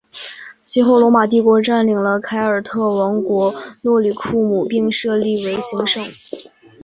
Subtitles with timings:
[0.65, 3.53] 其后罗马帝国占领了凯尔特王国
[3.83, 6.03] 诺里库姆并设立为行省。